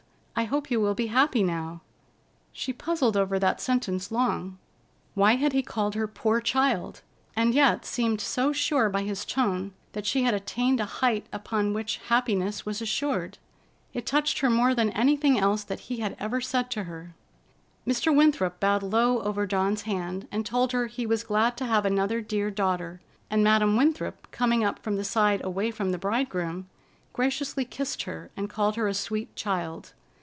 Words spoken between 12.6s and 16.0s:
was assured? It touched her more than anything else that he